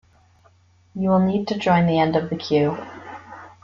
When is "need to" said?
1.19-1.59